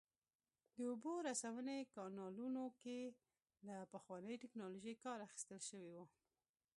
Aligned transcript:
د 0.75 0.77
اوبو 0.91 1.13
رسونې 1.27 1.77
کانالونو 1.95 2.63
کې 2.81 2.99
له 3.67 3.75
پخوانۍ 3.93 4.35
ټکنالوژۍ 4.43 4.95
کار 5.05 5.19
اخیستل 5.27 5.59
شوی 5.69 5.91
و 5.93 5.97